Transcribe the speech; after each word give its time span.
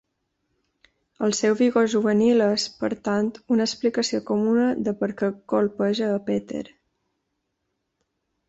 El 1.27 1.35
seu 1.39 1.57
vigor 1.59 1.89
juvenil 1.95 2.41
és, 2.45 2.65
per 2.79 2.89
tant, 3.09 3.29
una 3.57 3.67
explicació 3.69 4.23
comuna 4.31 4.67
de 4.89 4.97
per 5.03 5.11
què 5.21 5.31
colpeja 5.55 6.09
a 6.17 6.21
Peter. 6.31 6.67